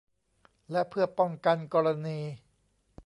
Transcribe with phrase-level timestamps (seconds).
[0.71, 2.19] และเพื่อป้องกันกรณี